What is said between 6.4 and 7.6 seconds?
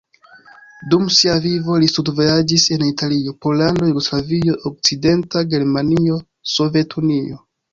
Sovetunio.